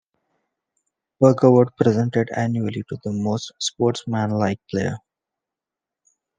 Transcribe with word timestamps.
Pugh 1.19 1.43
Award 1.43 1.75
presented 1.77 2.31
annually 2.35 2.81
to 2.89 2.97
the 3.03 3.11
most 3.11 3.51
sportsmanlike 3.59 4.59
player. 4.67 4.97